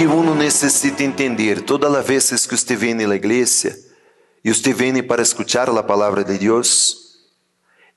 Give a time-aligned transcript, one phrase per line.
[0.00, 1.60] que uno necessita entender.
[1.60, 3.78] Todas as vezes que você vem na igreja
[4.42, 7.18] e você vem para escutar a palavra de Deus,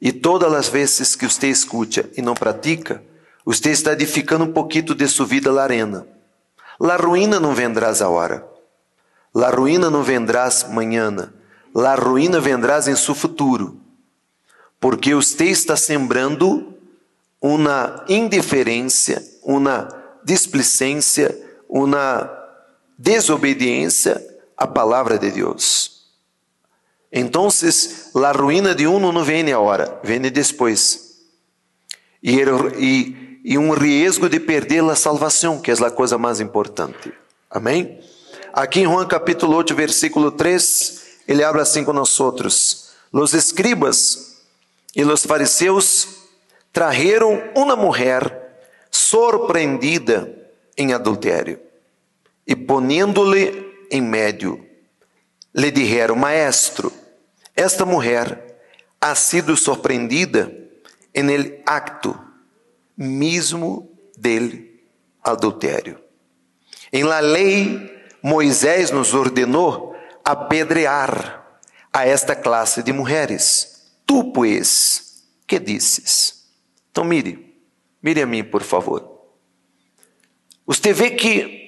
[0.01, 3.01] e todas as vezes que você escuta e não pratica,
[3.45, 6.05] você está edificando um pouquinho de sua vida na arena.
[6.77, 8.45] La ruína não vendrás a hora.
[9.33, 11.31] La ruína não vendrás amanhã.
[11.73, 13.79] La ruína vendrás em seu futuro.
[14.77, 16.73] Porque você está sembrando
[17.41, 19.87] uma indiferença, uma
[20.25, 21.42] displicência,
[21.73, 22.29] uma
[22.99, 24.23] desobediência
[24.55, 26.03] à palavra de Deus.
[27.11, 27.47] Então,
[28.23, 31.15] a ruína de um não vem agora, vem depois.
[32.21, 32.37] E,
[32.77, 37.11] e, e um risco de perder a salvação, que é a coisa mais importante.
[37.49, 37.99] Amém?
[38.53, 42.91] Aqui em Juan capítulo 8, versículo 3, ele habla assim com nós outros.
[43.11, 44.43] Los escribas
[44.95, 46.07] e los fariseus
[46.71, 48.59] trajeron uma mulher
[48.91, 50.43] surpreendida
[50.77, 51.59] em adultério.
[52.45, 54.65] E poniendo-lhe em médio,
[55.53, 56.91] lhe dijeron: Maestro,
[57.55, 58.59] esta mulher
[58.99, 60.51] ha sido surpreendida
[61.13, 62.19] en el acto
[62.95, 64.81] mismo del
[65.21, 66.01] adultério.
[66.91, 71.59] Em la lei, Moisés nos ordenou apedrear
[71.91, 73.91] a esta classe de mulheres.
[74.05, 76.45] Tu, pois, que dizes?
[76.91, 77.57] Então, mire,
[78.01, 79.11] mire a mim, por favor.
[80.65, 81.62] Você vê que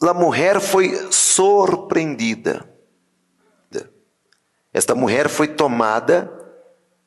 [0.00, 2.68] a mulher foi surpreendida.
[4.72, 6.30] Esta mulher foi tomada,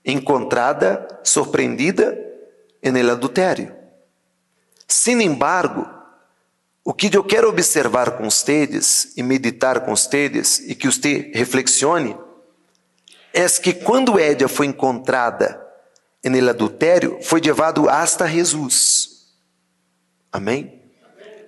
[0.03, 2.17] encontrada, surpreendida
[2.81, 3.75] no adultério.
[4.87, 5.87] Sin embargo,
[6.83, 12.17] o que eu quero observar com vocês e meditar com vocês e que você reflexione
[13.31, 15.63] é que quando Édia foi encontrada
[16.23, 19.27] no adultério, foi levado hasta Jesus.
[20.31, 20.78] Amém?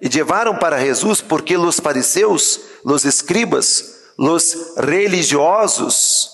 [0.01, 6.31] E levaram para Jesus porque os fariseus, os escribas, os religiosos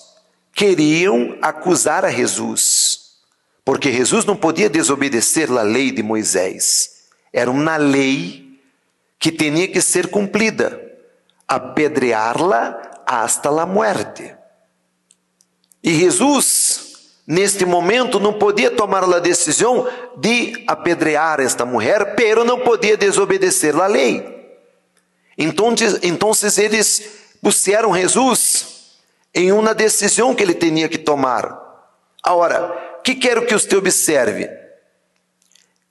[0.54, 3.18] queriam acusar a Jesus,
[3.66, 7.08] porque Jesus não podia desobedecer a lei de Moisés.
[7.34, 8.58] Era uma lei
[9.20, 10.82] que tinha que ser cumprida,
[11.46, 14.36] apedreá-la hasta la muerte.
[15.84, 16.87] E Jesus
[17.28, 23.76] neste momento não podia tomar a decisão de apedrear esta mulher, pero não podia desobedecer
[23.76, 24.24] a lei.
[25.38, 27.04] Então, então eles
[27.44, 28.96] puseram Jesus
[29.36, 31.66] em uma decisão que ele tinha que tomar.
[32.24, 34.50] Agora, que quero que você observe?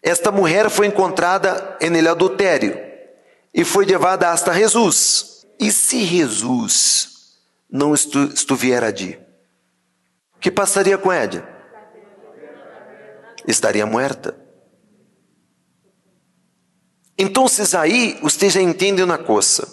[0.03, 2.79] Esta mulher foi encontrada em adultério
[3.53, 5.47] e foi levada hasta Jesus.
[5.61, 7.37] E se Jesus
[7.71, 9.26] não estiver ali?
[10.41, 11.47] Que passaria com Édia?
[13.47, 14.37] Estaria morta.
[17.19, 17.47] Então,
[17.81, 19.67] aí, você já entende uma coisa.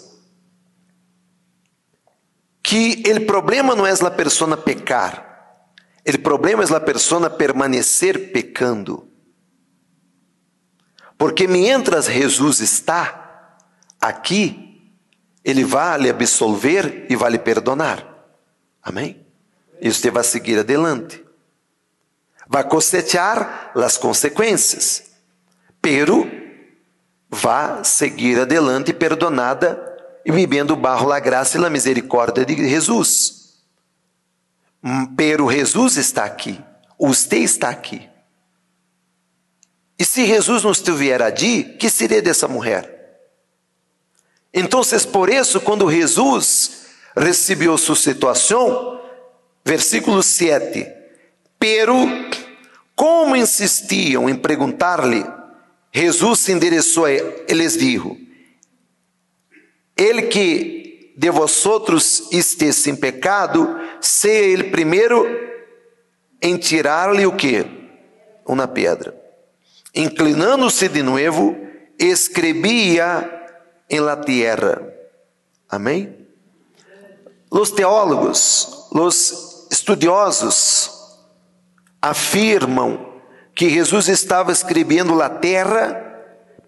[2.62, 5.24] Que o problema não é a pessoa pecar.
[6.06, 9.08] O problema é a pessoa permanecer pecando.
[11.18, 13.58] Porque mientras Jesus está
[14.00, 14.92] aqui,
[15.44, 18.06] Ele vai lhe absolver e vai lhe perdonar.
[18.82, 19.23] Amém?
[19.80, 21.24] E você vai seguir adelante.
[22.46, 25.04] Vai cosechar as consequências,
[25.80, 26.30] pero
[27.30, 29.92] vai seguir adelante perdonada
[30.24, 33.54] e vivendo barro la graça e a misericórdia de Jesus.
[35.16, 36.62] Pero Jesus está aqui,
[36.98, 38.08] você está aqui.
[39.98, 42.94] E se Jesus não estiver ali, que seria dessa mulher?
[44.52, 44.82] Então,
[45.12, 46.86] por isso, quando Jesus
[47.16, 49.00] recebeu sua situação,
[49.64, 50.86] Versículo 7.
[51.58, 51.94] Pero,
[52.94, 55.24] como insistiam em perguntar-lhe,
[55.92, 58.16] Jesus se endereçou e lhes dijo:
[59.96, 65.24] Ele que de vosotros esteja sem pecado, seja ele primeiro
[66.42, 67.64] em tirar-lhe o que?
[68.44, 69.18] Uma pedra.
[69.94, 71.56] Inclinando-se de novo,
[71.98, 73.30] escrevia
[73.88, 74.82] em la tierra.
[75.68, 76.26] Amém?
[77.48, 79.53] Os teólogos, os
[79.84, 80.90] Estudiosos
[82.00, 83.20] afirmam
[83.54, 86.00] que Jesus estava escrevendo na terra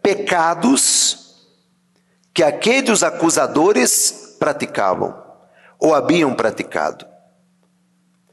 [0.03, 1.49] pecados
[2.35, 5.17] que aqueles acusadores praticavam
[5.79, 7.07] ou haviam praticado.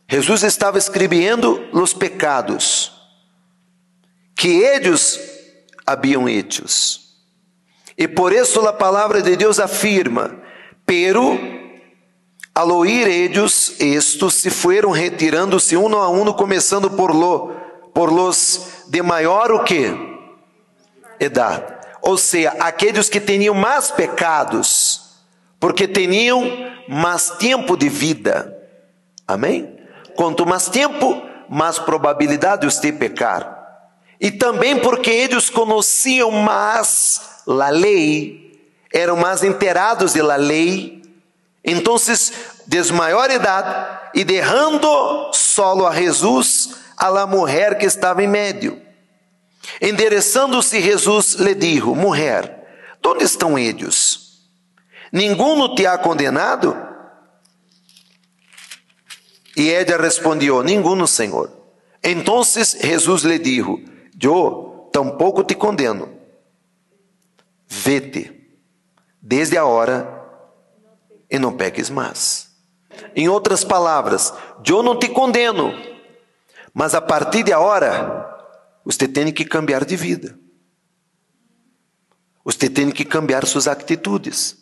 [0.06, 2.92] Jesus estava escrevendo os pecados
[4.36, 5.18] que eles
[5.86, 7.24] haviam hechos.
[7.98, 10.42] E por isso a palavra de Deus afirma:
[10.86, 11.63] pero
[12.54, 17.52] Al oír ellos estos se fueron retirándose uno a uno, começando por lo,
[17.94, 19.92] por los de maior o que?
[21.20, 21.74] Edad.
[22.06, 25.22] ou seja, aqueles que tinham mais pecados,
[25.58, 26.44] porque tinham
[26.90, 28.54] mais tempo de vida.
[29.26, 29.80] Amém?
[30.14, 33.58] Quanto mais tempo, mais probabilidade de pecar.
[34.20, 38.60] E também porque eles conheciam mais a lei,
[38.94, 41.03] eram mais enterados da lei,
[41.64, 41.96] então,
[42.68, 48.82] de maior idade, e derrando solo a Jesus, a la mulher que estava em meio.
[49.82, 54.42] Endereçando-se, Jesus lhe disse: Mulher, onde estão eles?
[55.12, 56.76] Ninguno te ha condenado?
[59.56, 61.50] E ela respondeu: Ninguno, Senhor.
[62.04, 63.86] Então Jesus lhe disse:
[64.22, 66.10] Eu tampouco te condeno.
[67.68, 68.50] Vete,
[69.22, 70.23] desde a hora,
[71.34, 72.48] e não peques mais.
[73.16, 74.32] Em outras palavras,
[74.72, 75.74] eu não te condeno,
[76.72, 78.30] mas a partir de agora,
[78.86, 80.38] você tem que cambiar de vida.
[82.46, 84.58] Você tem que cambiar suas atitudes.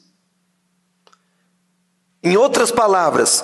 [2.23, 3.43] Em outras palavras,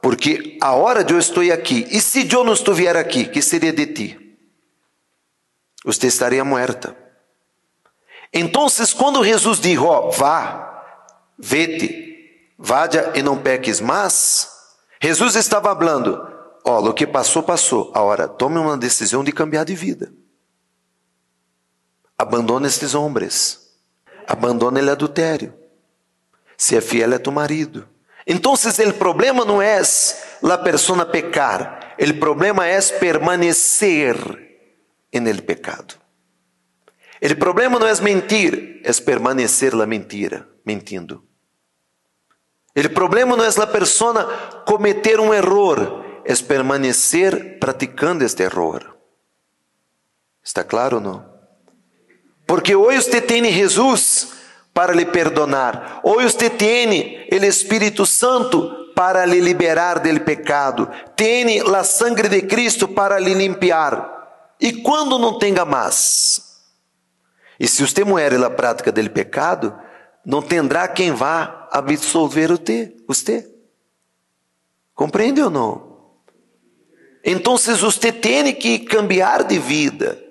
[0.00, 3.72] porque a hora de eu estou aqui, e se eu não estiver aqui, que seria
[3.72, 4.38] de ti?
[5.84, 6.96] Você estaria morta.
[8.32, 8.66] Então,
[8.96, 10.84] quando Jesus ó, oh, vá,
[11.38, 12.07] vete,
[12.58, 14.48] vá e não peques mais,
[15.00, 16.28] Jesus estava falando,
[16.64, 17.92] oh, o que passou, passou.
[17.94, 20.12] Agora, tome uma decisão de cambiar de vida.
[22.18, 23.60] Abandona estes homens.
[24.26, 25.54] Abandona o adultério.
[26.56, 27.88] Se é fiel a tu marido.
[28.26, 34.16] Então, o problema não é a pessoa pecar, o problema é permanecer
[35.10, 35.94] el pecado.
[37.22, 41.27] O problema não é mentir, é permanecer la mentira, mentindo.
[42.86, 44.24] O problema não é a pessoa
[44.64, 48.80] cometer um erro, é permanecer praticando este erro.
[50.44, 51.38] Está claro ou não?
[52.46, 54.28] Porque hoje você tem Jesus
[54.72, 61.60] para lhe perdonar, hoje você tem o Espírito Santo para lhe liberar do pecado, tem
[61.60, 64.56] a sangre de Cristo para lhe limpar.
[64.60, 66.42] E quando não tenha mais?
[67.60, 69.76] E se você muere na prática do pecado,
[70.24, 72.50] não tendrá quem vá absolver
[73.06, 73.48] você.
[74.94, 75.88] Compreende ou não?
[77.24, 80.22] Então você tem que cambiar de vida,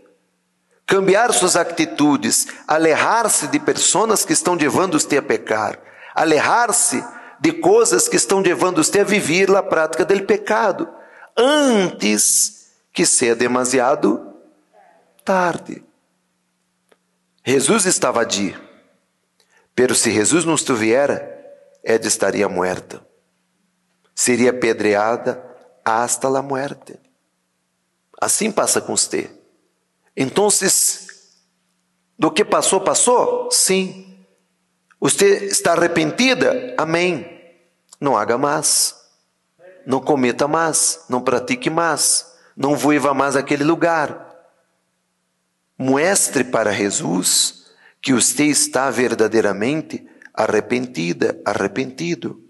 [0.85, 5.79] cambiar suas atitudes, alejar-se de pessoas que estão levando você a pecar,
[6.15, 7.03] alejar-se
[7.39, 10.89] de coisas que estão levando você a viver a prática do pecado,
[11.37, 14.33] antes que seja demasiado
[15.23, 15.83] tarde.
[17.45, 18.55] Jesus estava ali,
[19.77, 21.21] pero se Jesus não estivesse,
[21.83, 23.06] ela estaria muerta.
[24.15, 25.39] Seria pedreada
[25.85, 27.00] hasta la muerte.
[28.19, 29.29] Assim passa com você.
[30.15, 30.47] Então,
[32.18, 33.51] do que passou, passou?
[33.51, 34.25] Sim.
[35.00, 36.73] Você está arrependida?
[36.75, 37.39] Amém.
[38.01, 38.95] Não haga mais.
[39.85, 41.06] Não cometa mais.
[41.07, 42.35] Não pratique mais.
[42.56, 44.25] Não voiva mais aquele lugar.
[45.77, 47.66] Muestre para Jesus
[48.07, 50.01] que você está verdadeiramente
[50.33, 52.42] arrependida, arrependido.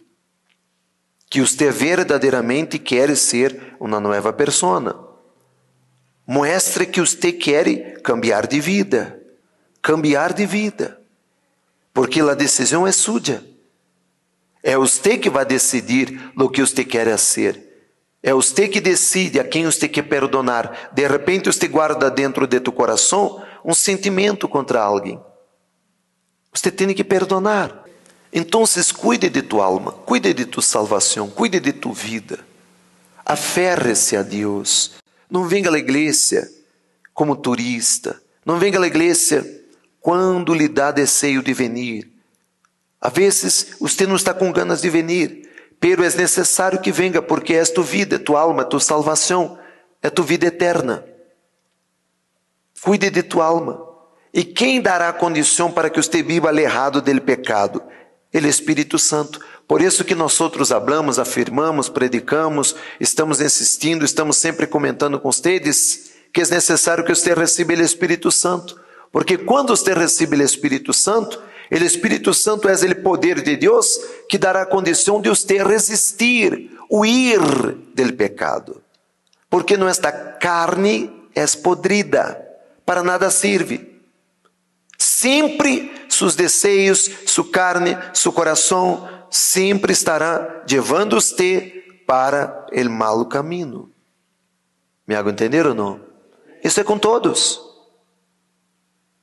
[1.27, 5.19] Que você verdadeiramente quer ser uma nova pessoa.
[6.27, 9.19] Muestre que você quer cambiar de vida.
[9.81, 11.01] Cambiar de vida.
[11.91, 13.43] Porque a decisão é sua.
[14.61, 17.89] É você que vai decidir o que você quer ser.
[18.21, 20.91] É você que decide a quem você quer perdonar.
[20.93, 25.19] De repente você guarda dentro de tu coração um sentimento contra alguém.
[26.57, 27.83] Você tem que perdonar.
[28.33, 28.63] Então,
[28.99, 32.39] cuide de tua alma, cuide de tua salvação, cuide de tua vida.
[33.25, 34.91] Aferre-se a Deus.
[35.29, 36.49] Não venha à igreja
[37.13, 38.21] como turista.
[38.45, 39.45] Não venha à igreja
[40.01, 42.11] quando lhe dá desejo de venir.
[42.99, 45.47] Às vezes, você não está com ganas de venir
[45.79, 49.57] pero é necessário que venga, porque é tu vida, tu alma, tu salvação,
[50.01, 51.05] é tu vida eterna.
[52.81, 53.86] Cuide de tua alma.
[54.33, 57.81] E quem dará condição para que você viva alejado del pecado?
[58.33, 59.39] Ele Espírito Santo.
[59.67, 66.11] Por isso que nós outros hablamos, afirmamos, predicamos, estamos insistindo, estamos sempre comentando com vocês
[66.33, 68.79] que é necessário que você receba o Espírito Santo.
[69.11, 71.41] Porque quando você recebe o Espírito Santo,
[71.71, 77.41] o Espírito Santo é o poder de Deus que dará condição de você resistir, huir
[77.93, 78.81] del pecado.
[79.49, 82.39] Porque nuestra carne é podrida,
[82.85, 83.96] para nada serve.
[85.19, 93.91] Sempre seus desejos, sua carne, seu coração, sempre estará levando você para o mau caminho.
[95.07, 95.99] Me hago entender ou não?
[96.63, 97.59] Isso é com todos.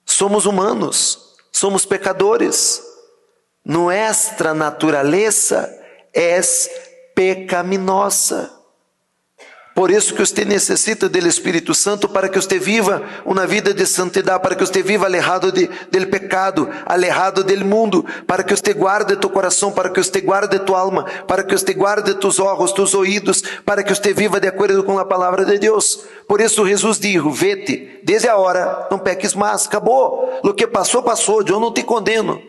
[0.04, 1.36] Somos humanos.
[1.52, 2.82] somos pecadores.
[3.64, 5.72] Nuestra natureza
[6.12, 6.40] é
[7.14, 8.52] pecaminosa.
[9.74, 13.84] Por isso que você necessita do Espírito Santo para que você viva uma vida de
[13.84, 18.72] santidade, para que você viva alejado de, del pecado, alejado del mundo, para que você
[18.72, 22.70] guarde tu coração, para que você guarde tu alma, para que você guarde tus olhos,
[22.70, 26.04] tus ouvidos, para que você viva de acordo com a palavra de Deus.
[26.28, 30.38] Por isso Jesus disse: Vete, desde a hora, não peques mais, acabou.
[30.44, 32.40] O que passou, passou, eu não te condeno.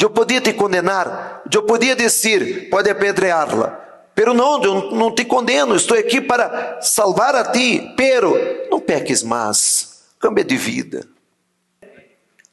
[0.00, 3.78] Eu podia te condenar, eu podia dizer, pode apedreá-la,
[4.14, 7.92] Pero não, eu não te condeno, estou aqui para salvar a ti.
[7.96, 8.34] Pero
[8.70, 11.08] não peques mais, cambia de vida.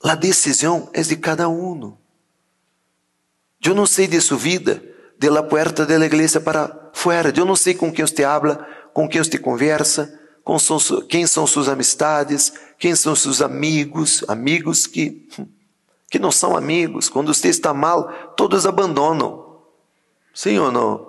[0.02, 1.94] A decisão é de cada um.
[3.66, 4.82] Eu não sei de sua vida,
[5.18, 7.34] de la puerta da igreja para fora.
[7.36, 10.58] Eu não sei com quem você habla, com quem você conversa, com
[11.10, 15.28] quem são suas amistades, quem são seus amigos, amigos que
[16.10, 17.08] que não são amigos.
[17.08, 19.62] Quando você está mal, todos abandonam.
[20.34, 21.09] Sim ou não?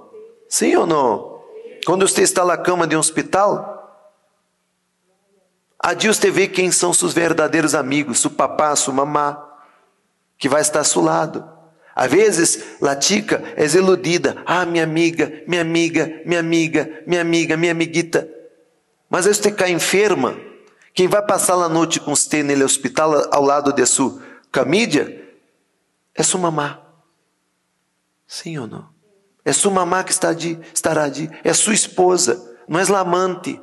[0.50, 1.40] Sim ou não?
[1.86, 4.10] Quando você está na cama de um hospital,
[5.78, 9.48] ali você vê quem são seus verdadeiros amigos, seu papá, sua mamá,
[10.36, 11.48] que vai estar ao seu lado.
[11.94, 14.42] Às vezes, a tica é iludida.
[14.44, 18.28] Ah, minha amiga, minha amiga, minha amiga, minha amiga, minha amiguita.
[19.08, 20.36] Mas aí você cai enferma.
[20.92, 25.24] Quem vai passar a noite com você no hospital ao lado de sua camídia
[26.14, 26.82] é sua mamá.
[28.26, 28.99] Sim ou não?
[29.44, 31.30] É sua mamá que está ali, estará ali.
[31.42, 33.60] É sua esposa, não é la amante.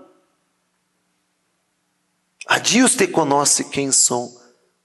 [2.47, 4.31] Ali você conhece quem são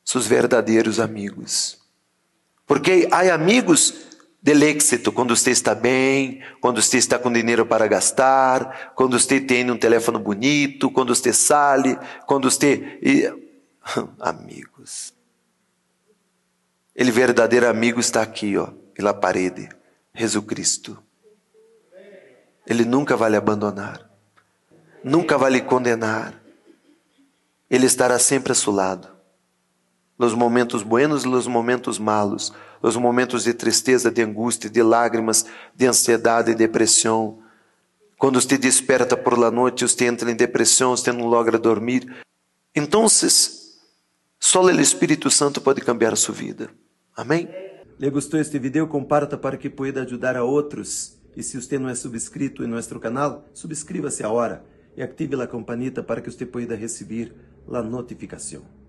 [0.05, 1.79] seus verdadeiros amigos.
[2.67, 3.95] Porque há amigos
[4.43, 9.41] del êxito, quando você está bem, quando você está com dinheiro para gastar, quando você
[9.41, 11.97] tem um telefone bonito, quando você sale,
[12.27, 12.99] quando você.
[14.19, 15.15] Amigos.
[16.95, 19.69] Ele verdadeiro amigo está aqui, ó, pela parede.
[20.15, 21.03] Jesus Cristo.
[22.67, 24.09] Ele nunca vai lhe abandonar,
[25.03, 26.41] nunca vai lhe condenar.
[27.69, 29.09] Ele estará sempre a seu lado.
[30.19, 32.53] Nos momentos buenos e nos momentos malos,
[32.83, 37.43] nos momentos de tristeza, de angústia, de lágrimas, de ansiedade e depressão.
[38.19, 42.25] Quando você desperta por la noite, você entra em depressão, você não logra dormir.
[42.75, 46.71] Então, só o Espírito Santo pode cambiar a sua vida.
[47.17, 47.62] Amém?
[48.03, 48.89] Le gostou este vídeo?
[48.89, 51.17] Comparta para que pueda ajudar a outros.
[51.37, 54.65] E se você não é subscrito em nosso canal, subscreva-se agora
[54.97, 57.33] e ative a campanita para que você pueda receber
[57.71, 58.82] a notificação.